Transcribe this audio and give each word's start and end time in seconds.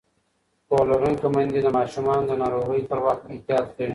پوهه 0.67 0.85
لرونکې 0.89 1.27
میندې 1.33 1.59
د 1.63 1.67
ماشومانو 1.77 2.27
د 2.29 2.33
ناروغۍ 2.41 2.81
پر 2.89 2.99
وخت 3.05 3.23
احتیاط 3.33 3.65
کوي. 3.75 3.89